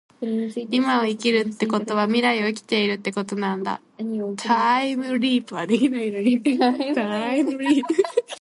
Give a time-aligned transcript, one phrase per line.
[0.71, 3.79] 今を生きるってことは未来を生きているってことなんだ。
[4.35, 7.83] タァイムリィプはできないのにね